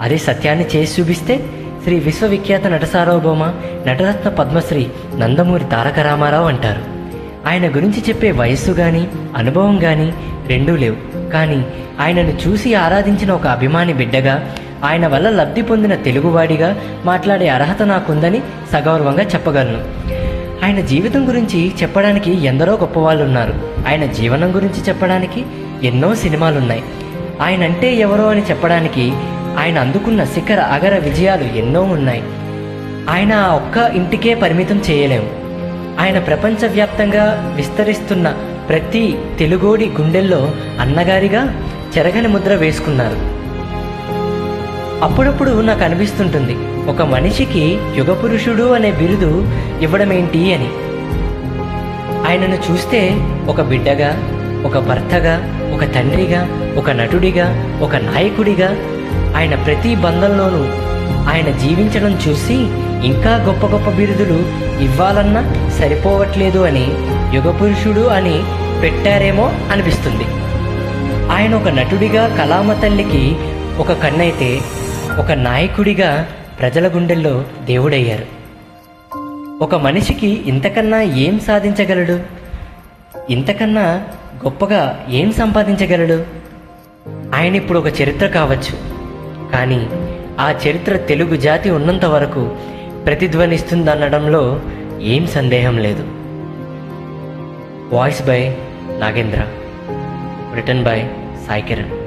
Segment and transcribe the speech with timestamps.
[0.02, 1.50] అదే సత్యాన్ని చేసి చూపిస్తే
[1.84, 3.44] శ్రీ విశ్వవిఖ్యాత నటసార్వభౌమ
[3.88, 6.97] నటరత్న పద్మశ్రీ నందమూరి తారక రామారావు అంటారు.
[7.48, 9.08] ఆయన గురించి చెప్పే వయస్సు గాని
[9.38, 10.14] అనుభవం గాని
[10.48, 11.30] రెండూ లేవు.
[11.30, 11.66] కానీ
[12.00, 18.42] ఆయనను చూసి ఆరాధించిన ఒక అభిమాని బిడ్డగా ఆయన వల్ల లబ్ధి పొందిన తెలుగువాడిగా మాట్లాడే అర్హత నాకుందని
[18.74, 19.82] సగౌరవంగా చెప్పగలను.
[20.66, 23.54] ఆయన జీవితం గురించి చెప్పడానికి ఎందరో గొప్పవాళ్ళు ఉన్నారు
[23.88, 25.46] ఆయన జీవనం గురించి చెప్పడానికి
[25.84, 26.84] ఎన్నో సినిమాలున్నాయి.
[27.42, 29.14] ఆయన అంటే ఎవరో అని చెప్పడానికి
[29.58, 32.24] ఆయన అందుకున్న శిఖర అగర విజయాలు ఎన్నో ఉన్నాయి.
[33.10, 35.47] ఆయన ఆ ఒక్క ఇంటికే పరిమితం చేయలేము.
[36.00, 38.30] ఆయన ప్రపంచవ్యాప్తంగా విస్తరిస్తున్న
[38.70, 41.64] ప్రతి తెలుగోడి గుండెల్లో అన్నగారిగా
[41.98, 43.38] చెరగని ముద్ర వేసుకున్నారు.
[45.04, 46.56] అప్పుడప్పుడు నాకు అనిపిస్తుంటుంది
[46.90, 49.48] ఒక మనిషికి యుగపురుషుడు అనే బిరుదు
[49.82, 50.70] ఇవ్వడమేంటి అని.
[52.28, 53.18] ఆయనను చూస్తే
[53.48, 54.12] ఒక బిడ్డగా
[54.66, 55.36] ఒక భర్తగా
[55.76, 58.70] ఒక తండ్రిగా ఒక నటుడిగా ఒక నాయకుడిగా
[59.38, 60.64] ఆయన ప్రతి బంధంలోనూ
[61.30, 62.58] ఆయన జీవించడం చూసి
[63.06, 64.40] ఇంకా గొప్ప గొప్ప బిరుదులు
[64.84, 66.88] ఇవ్వాలన్నా సరిపోవట్లేదు అని
[67.36, 68.44] యుగపురుషుడు అని
[68.82, 70.24] పెట్టారేమో అనిపిస్తుంది.
[71.32, 73.36] ఆయన ఒక నటుడిగా కళామ తల్లికి
[73.78, 74.60] ఒక కన్నైతే
[75.20, 76.28] ఒక నాయకుడిగా
[76.60, 78.38] ప్రజల గుండెల్లో దేవుడయ్యారు.
[79.64, 82.20] ఒక మనిషికి ఇంతకన్నా ఏం సాధించగలడు?
[83.30, 84.04] ఇంతకన్నా
[84.46, 86.26] గొప్పగా ఏం సంపాదించగలడు?
[87.36, 88.98] ఆయన ఇప్పుడు ఒక చరిత్ర కావచ్చు.
[89.52, 89.88] కానీ
[90.40, 92.52] ఆ చరిత్ర తెలుగు జాతి ఉన్నంత వరకు
[93.08, 94.62] ప్రతిధ్వనిస్తుందనడంలో
[95.00, 96.04] ఏం సందేహం లేదు.
[97.96, 98.58] Voice by
[99.00, 99.48] Nagendra.
[100.56, 101.10] Written by
[101.48, 102.07] Sai Kiran